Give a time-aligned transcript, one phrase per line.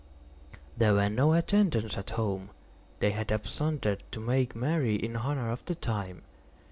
[0.75, 2.49] There were no attendants at home;
[3.01, 6.23] they had absconded to make merry in honor of the time.